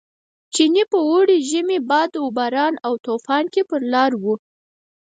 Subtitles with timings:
[0.53, 4.25] چیني په اوړي، ژمي، باد و باران او توپان کې پر لار و.